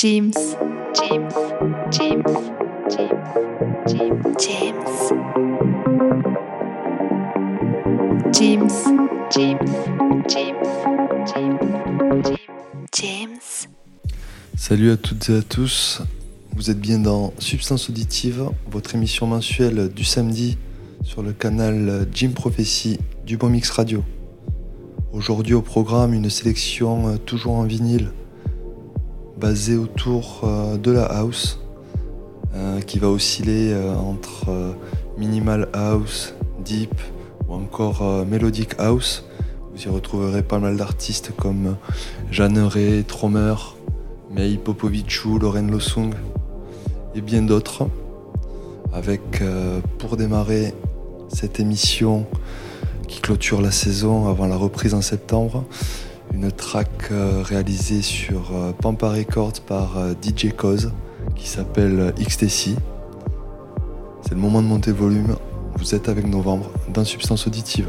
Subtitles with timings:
[0.00, 0.30] James,
[0.94, 1.28] James,
[1.90, 2.22] James,
[2.88, 3.24] James,
[3.88, 4.78] James, James,
[9.32, 9.58] James,
[10.28, 10.56] James,
[11.34, 11.58] James,
[12.94, 13.38] James.
[14.56, 16.02] Salut à toutes et à tous,
[16.54, 20.58] vous êtes bien dans Substance Auditive, votre émission mensuelle du samedi
[21.02, 24.04] sur le canal Jim Prophecy du Bon Mix Radio.
[25.12, 28.12] Aujourd'hui au programme, une sélection toujours en vinyle
[29.38, 31.60] basée autour euh, de la house
[32.54, 34.74] euh, qui va osciller euh, entre
[35.16, 36.94] minimal house, deep
[37.48, 39.24] ou encore melodic house.
[39.72, 41.76] Vous y retrouverez pas mal d'artistes comme
[42.30, 43.54] Jeanne Ray, Tromer,
[44.30, 46.14] Mei Popovicchu, Loren Losung
[47.14, 47.88] et bien d'autres.
[48.92, 49.42] Avec
[49.98, 50.74] pour démarrer
[51.28, 52.26] cette émission
[53.06, 55.64] qui clôture la saison avant la reprise en septembre,
[56.34, 60.92] une track euh, réalisée sur euh, Pampa Records par euh, DJ Cause
[61.34, 62.74] qui s'appelle XTC.
[64.22, 65.36] C'est le moment de monter volume.
[65.76, 67.88] Vous êtes avec Novembre dans Substance Auditive.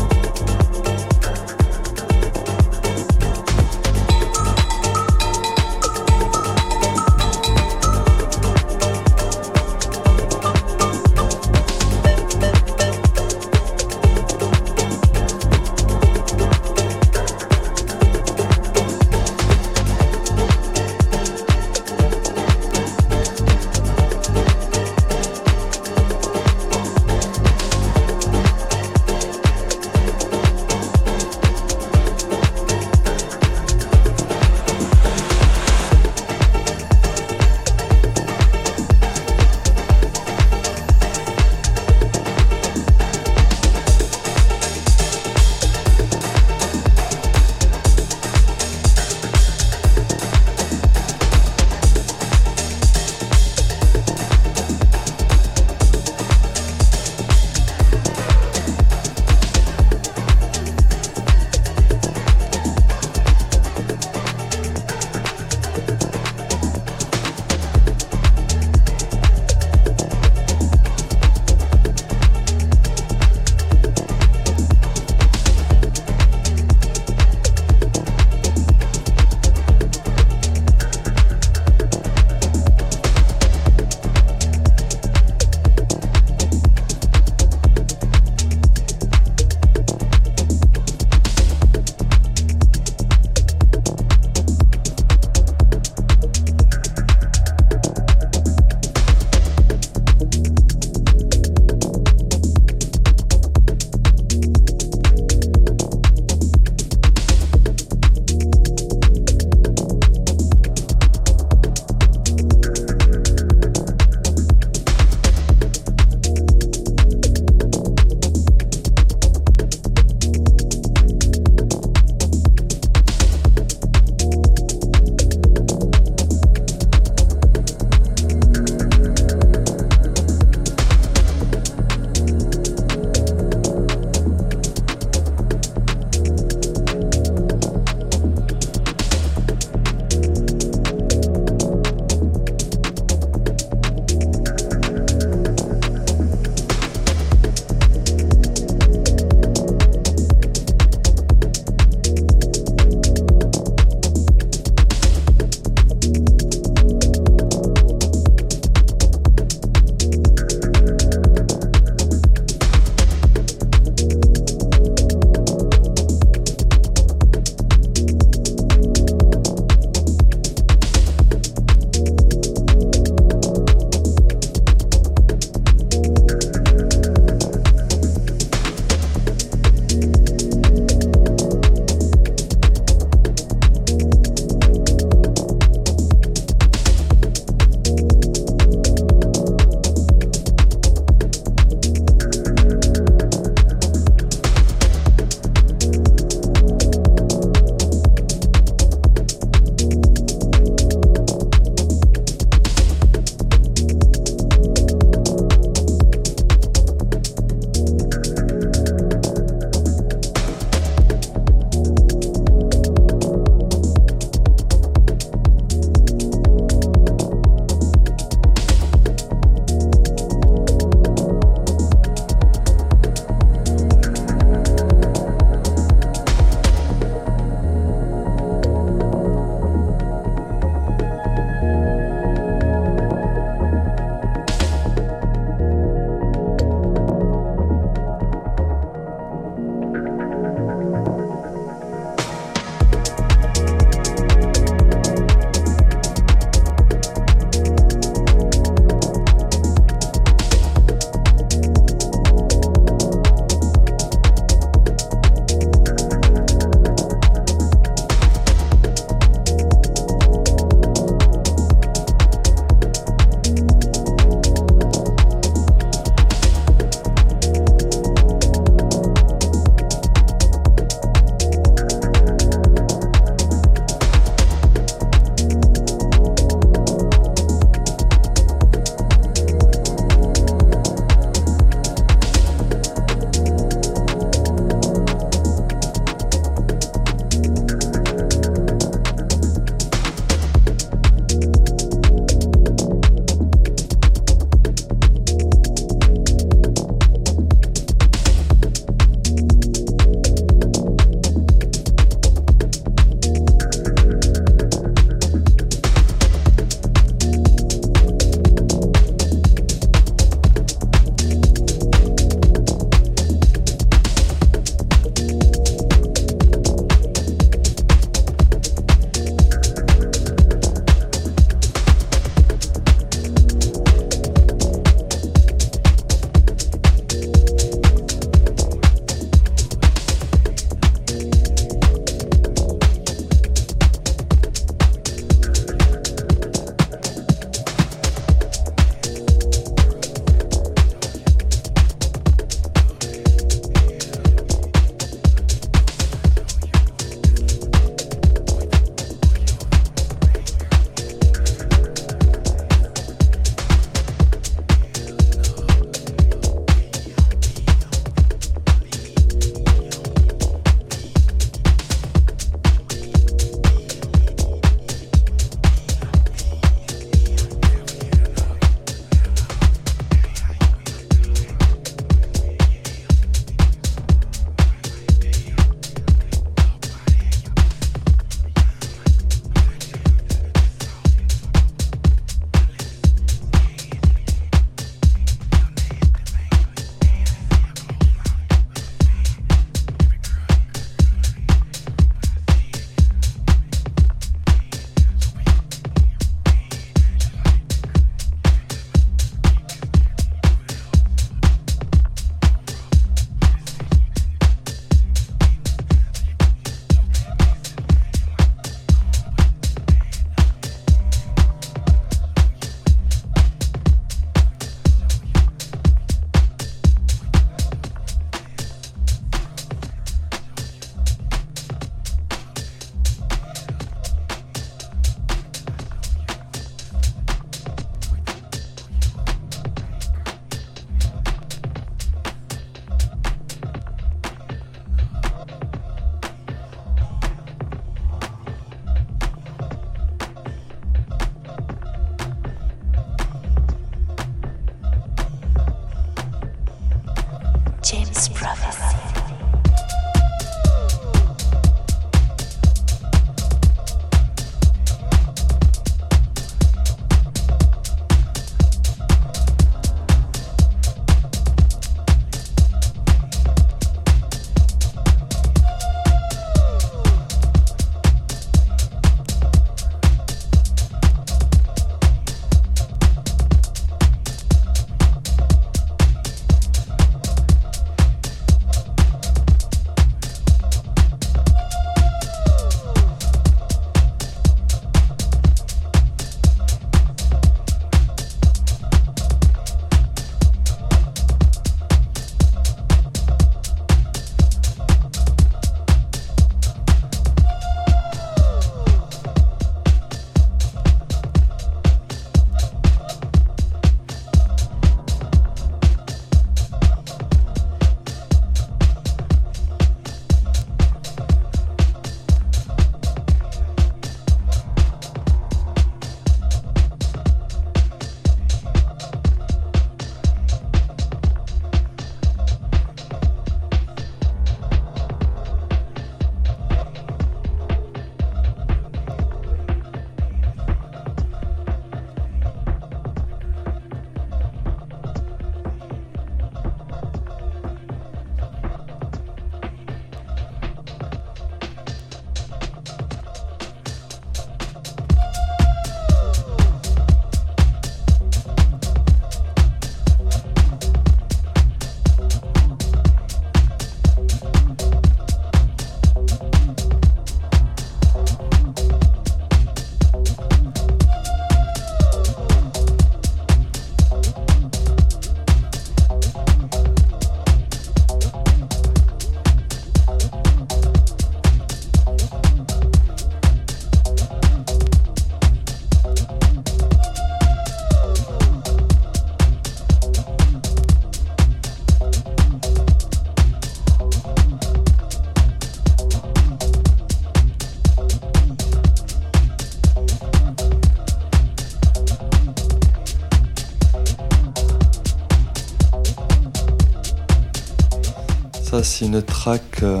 [598.82, 600.00] C'est une track euh,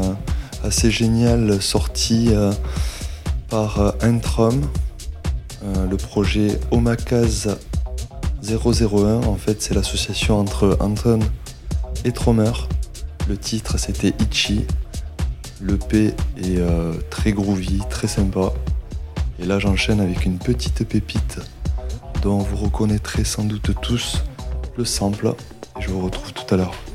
[0.64, 2.52] assez géniale sortie euh,
[3.48, 4.62] par euh, Entrum,
[5.62, 7.58] le projet Omakaz
[8.42, 9.26] 001.
[9.26, 11.20] En fait, c'est l'association entre Anton
[12.04, 12.52] et Tromer.
[13.28, 14.64] Le titre, c'était Ichi.
[15.60, 16.60] Le P est
[17.10, 18.52] très groovy, très sympa.
[19.38, 21.38] Et là, j'enchaîne avec une petite pépite
[22.22, 24.22] dont vous reconnaîtrez sans doute tous
[24.78, 25.34] le sample.
[25.78, 26.89] Et je vous retrouve tout à l'heure.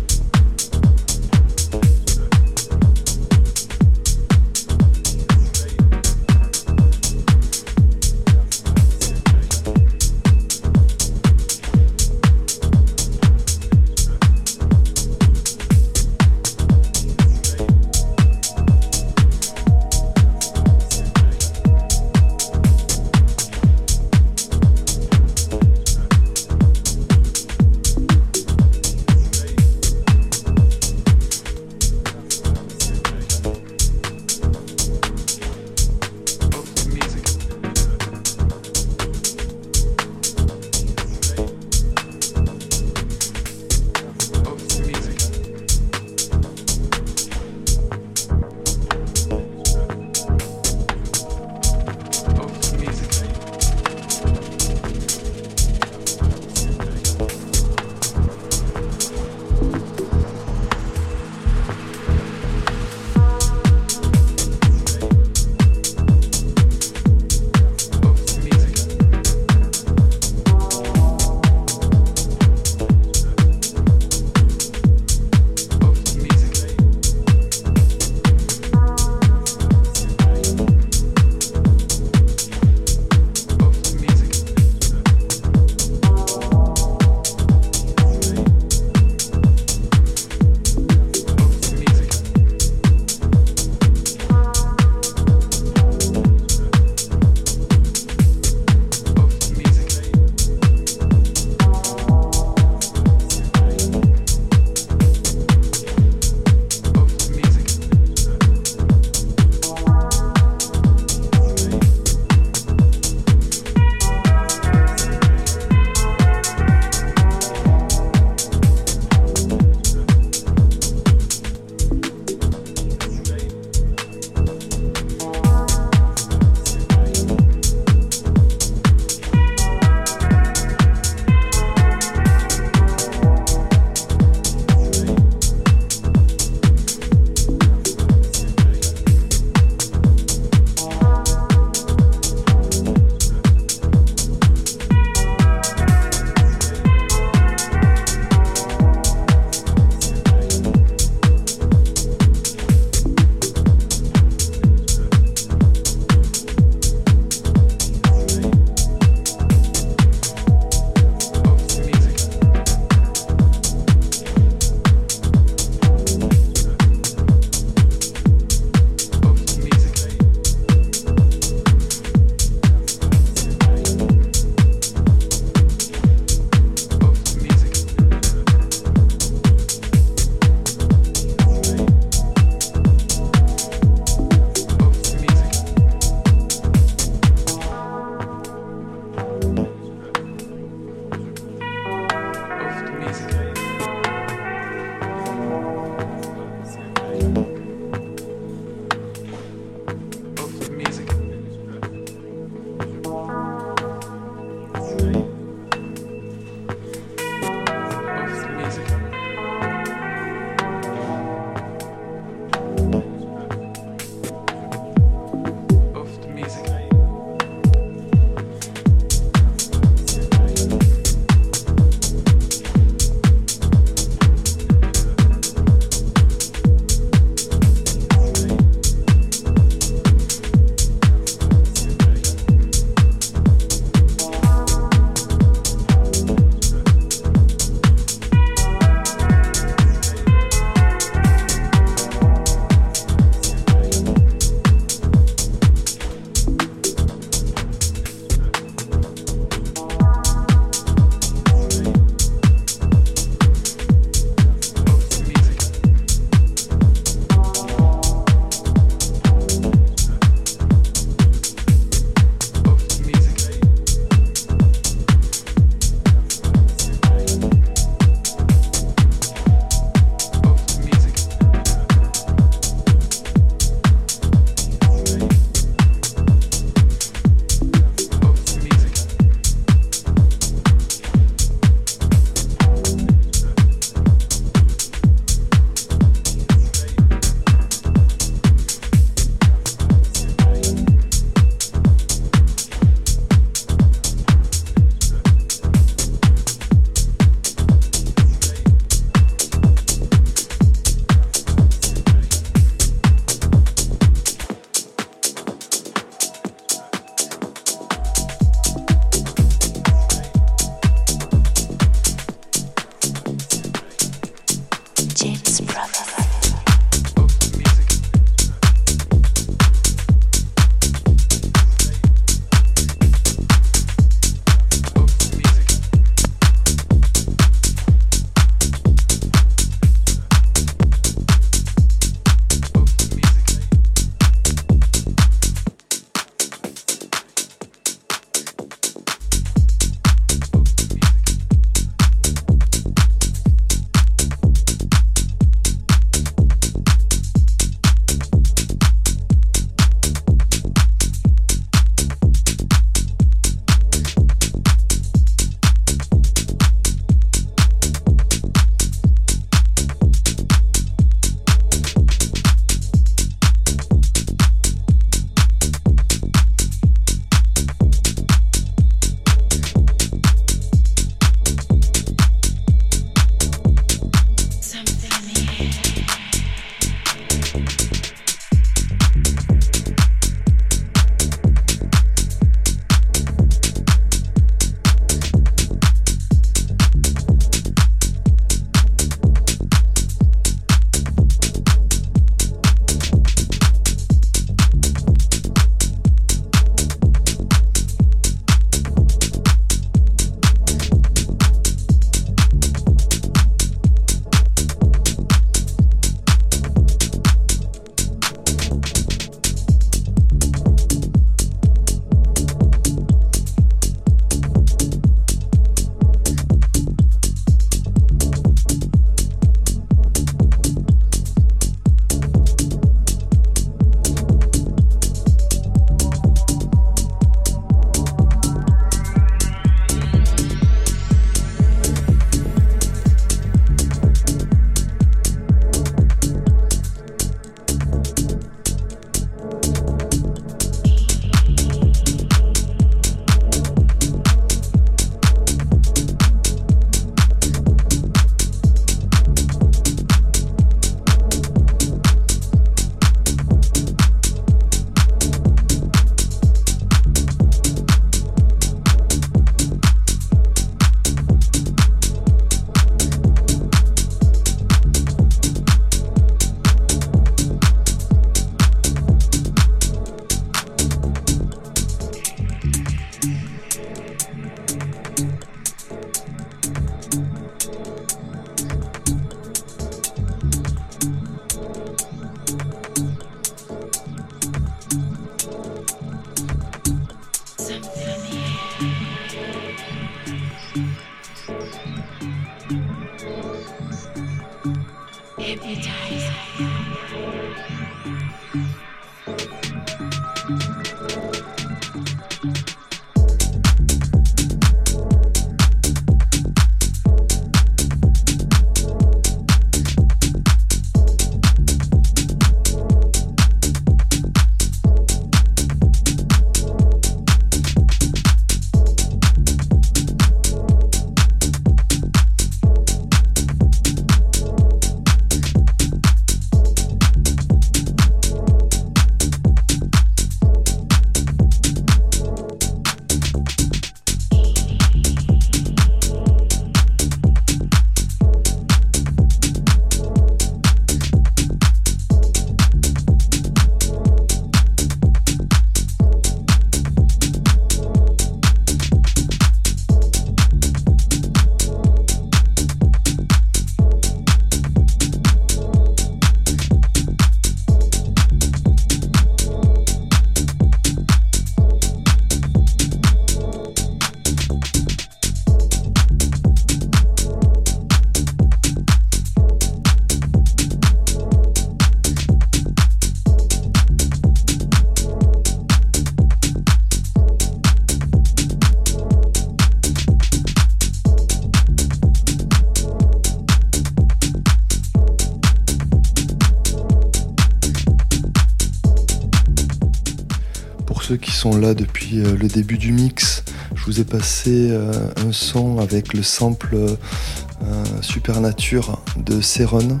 [591.50, 593.42] Là depuis euh, le début du mix,
[593.74, 600.00] je vous ai passé euh, un son avec le sample euh, Supernature de Seron.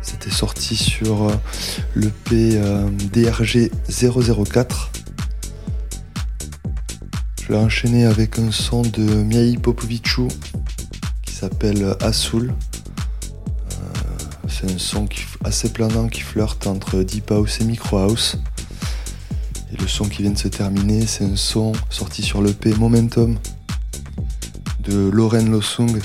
[0.00, 1.30] C'était sorti sur
[1.94, 2.60] le P
[3.12, 4.90] DRG 004.
[7.40, 10.26] Je vais enchaîner avec un son de Miai Popovicou
[11.24, 12.52] qui s'appelle Asoul.
[14.48, 15.08] C'est un son
[15.44, 18.38] assez planant qui flirte entre Deep House et Micro House.
[19.72, 23.38] Et le son qui vient de se terminer, c'est un son sorti sur l'EP Momentum
[24.80, 25.98] de Lauren Losung.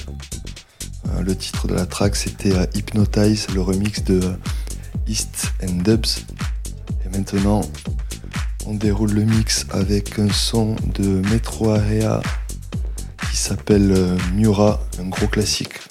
[1.10, 4.34] Euh, le titre de la track c'était euh, Hypnotize, le remix de euh,
[5.08, 6.24] East and Dubs.
[7.06, 7.62] Et maintenant,
[8.66, 12.22] on déroule le mix avec un son de Metro Area
[13.30, 15.87] qui s'appelle Mura, un gros classique.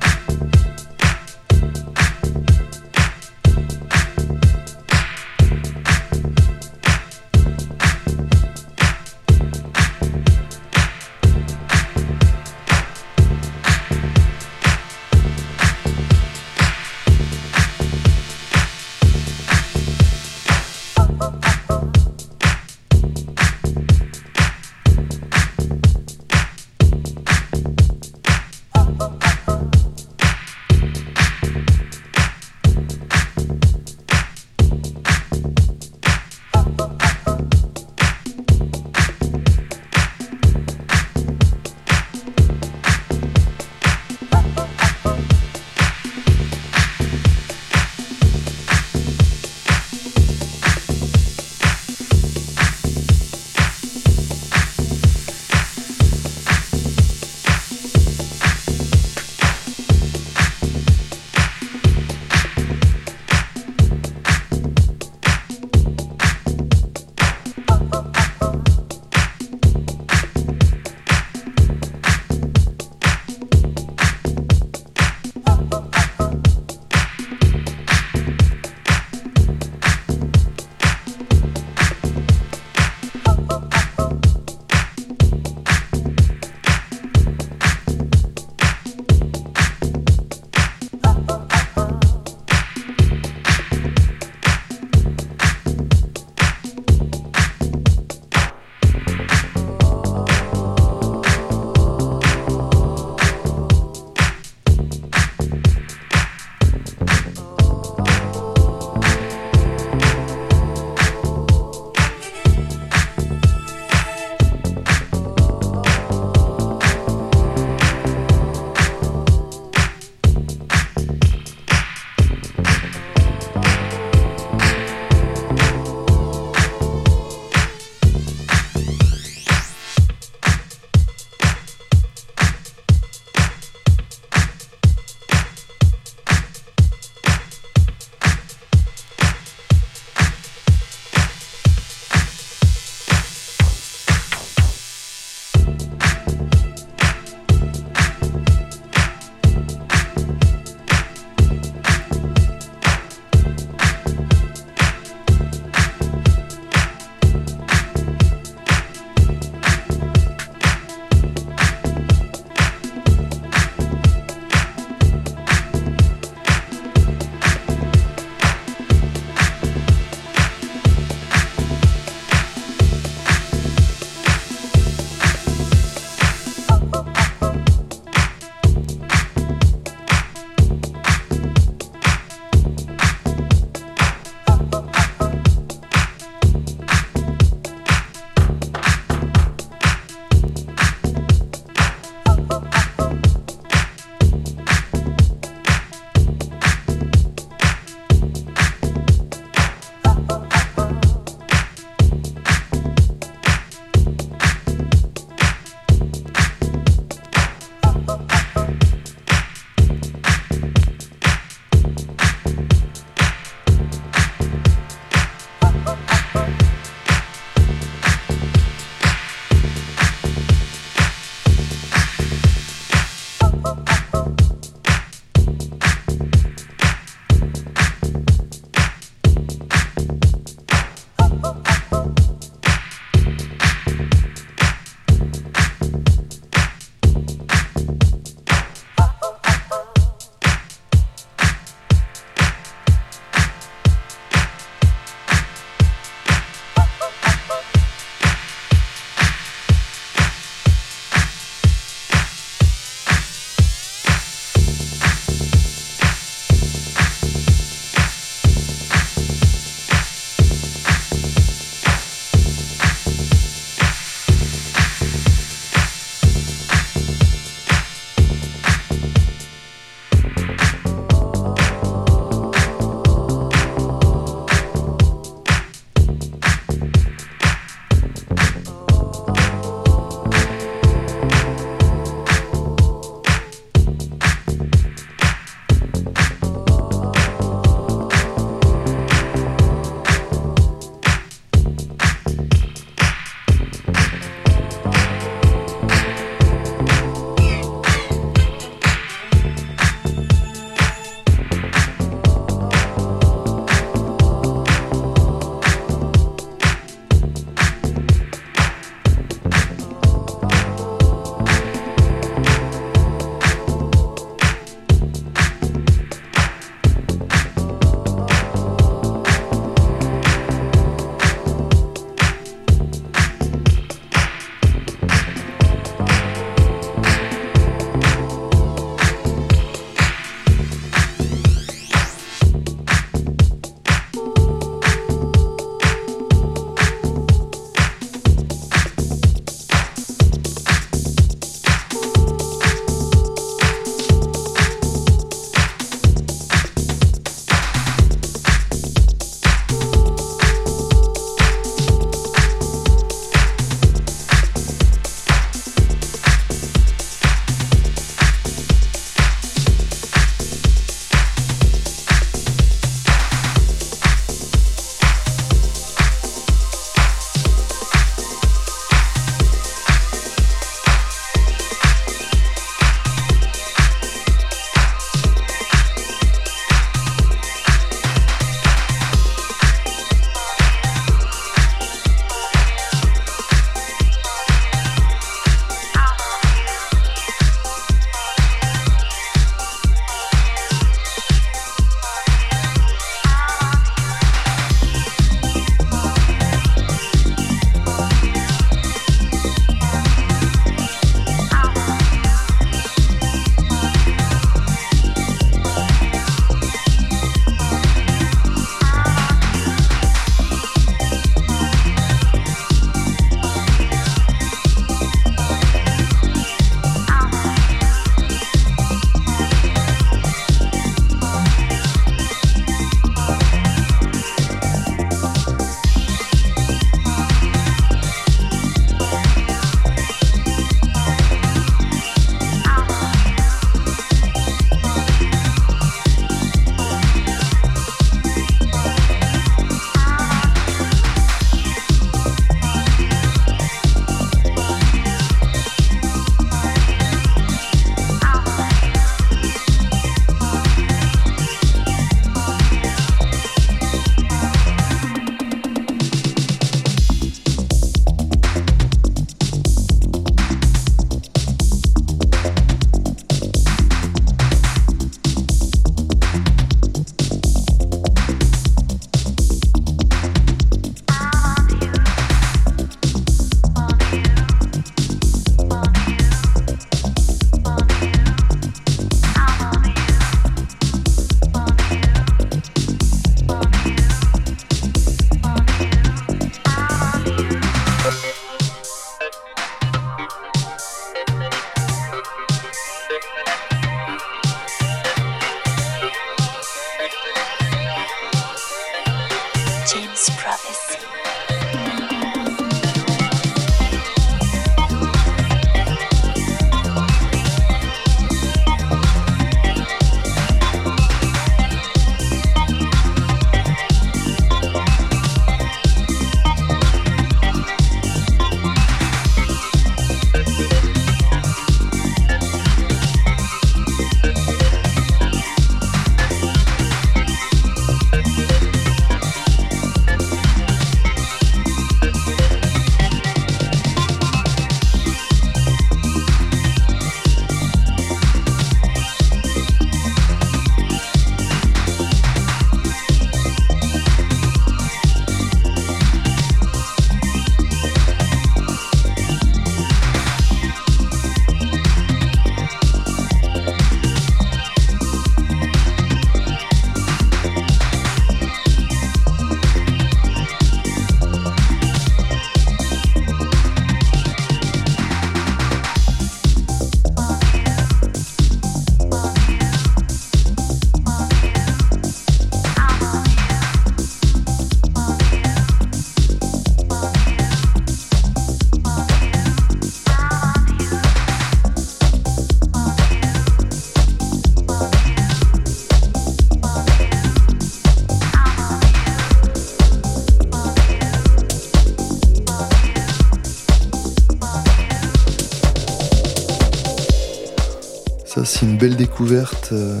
[598.44, 600.00] C'est une belle découverte euh,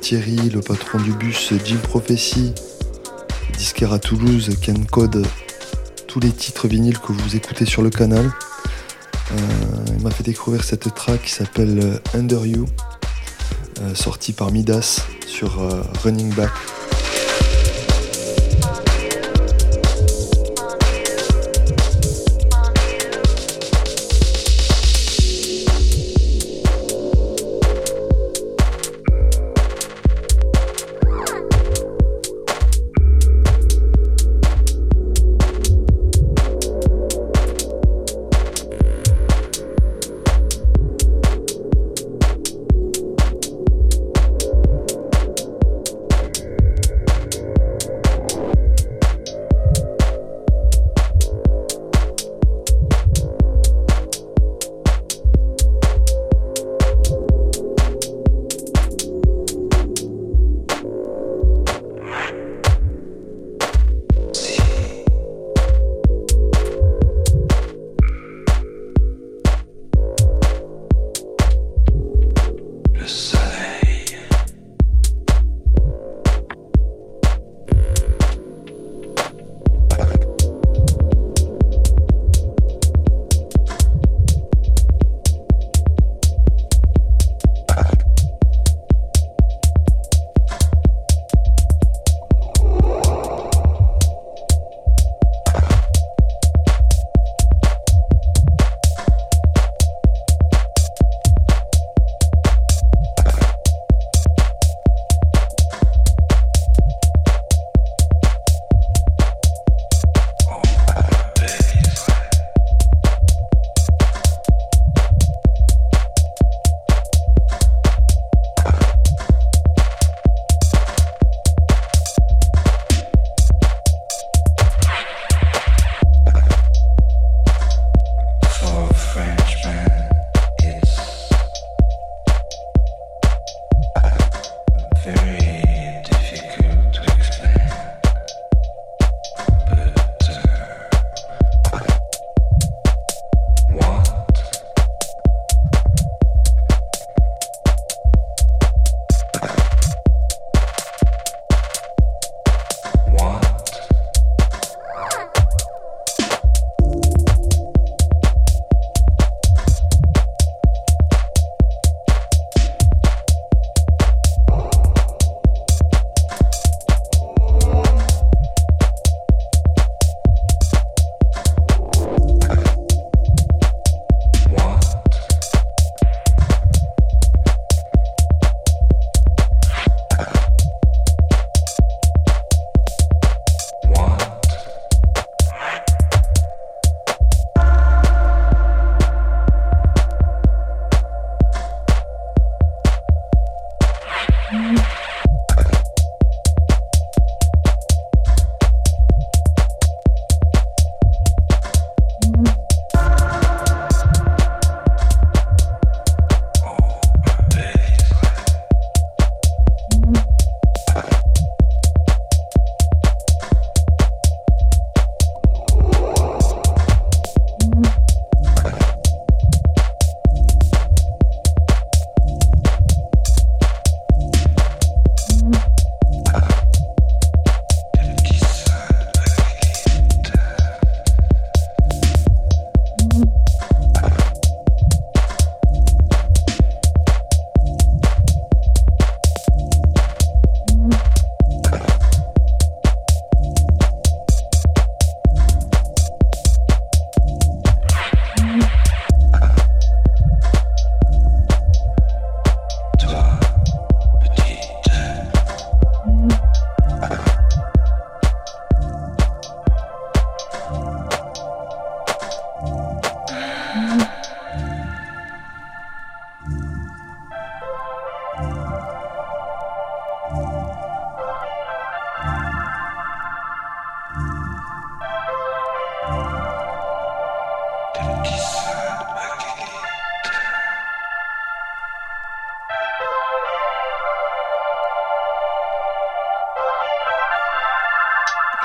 [0.00, 2.54] Thierry, le patron du bus Jim Prophecy,
[3.56, 5.26] disquaire à Toulouse, qui encode
[6.06, 8.32] tous les titres vinyles que vous écoutez sur le canal.
[9.30, 9.34] Euh,
[9.96, 12.66] il m'a fait découvrir cette track qui s'appelle euh, Under You,
[13.94, 15.60] sortie par Midas sur
[16.02, 16.50] Running Back.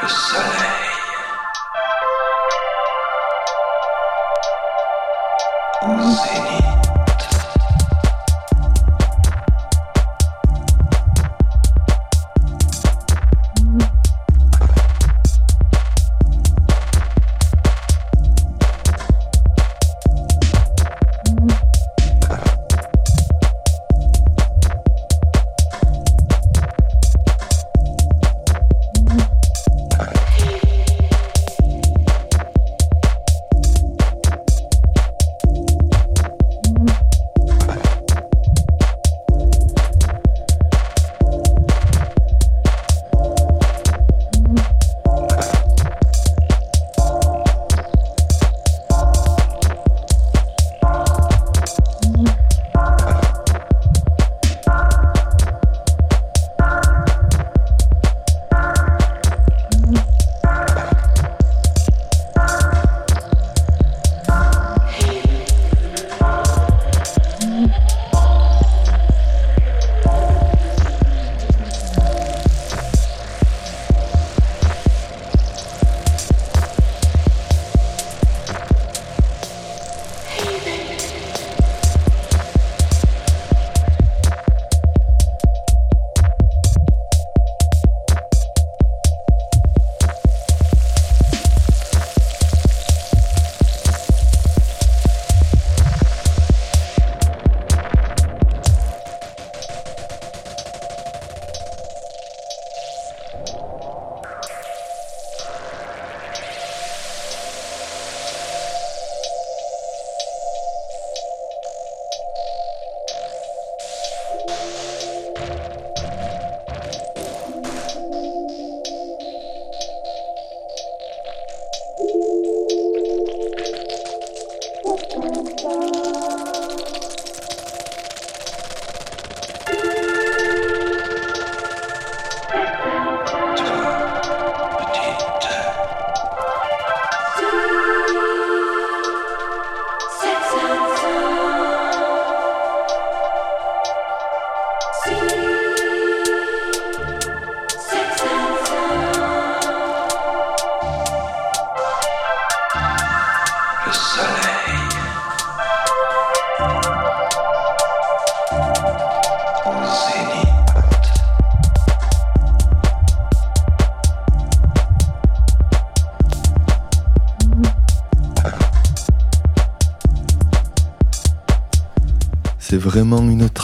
[0.03, 0.62] Le soleil.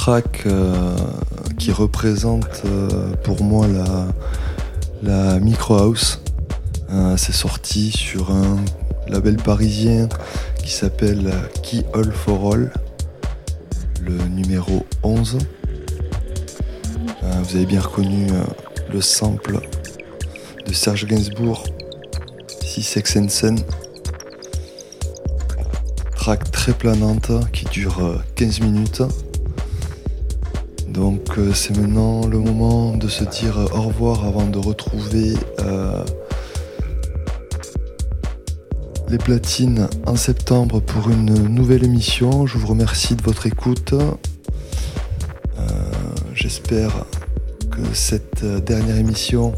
[0.09, 0.95] Euh,
[1.59, 3.67] qui représente euh, pour moi
[5.03, 6.19] la, micro house.
[7.15, 8.57] c'est sorti sur un
[9.07, 10.09] label parisien
[10.63, 11.31] qui s'appelle
[11.61, 12.71] Key All for All,
[14.01, 15.37] le numéro 11.
[17.43, 18.27] vous avez bien reconnu
[18.91, 19.59] le sample
[20.65, 21.63] de Serge Gainsbourg,
[22.65, 23.27] Si Sex and
[26.15, 29.28] Track très planante qui dure 15 euh, minutes.
[31.39, 35.35] Euh, c'est maintenant le moment de se dire euh, au revoir avant de retrouver
[39.09, 42.45] les platines en septembre pour une nouvelle émission.
[42.45, 43.95] Je vous remercie de votre écoute.
[46.35, 47.05] J'espère
[47.71, 49.53] que cette dernière émission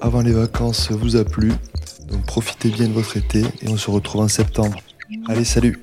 [0.00, 1.52] avant les vacances vous a plu.
[2.08, 4.76] Donc profitez bien de votre été et on se retrouve en septembre.
[5.28, 5.80] Allez, salut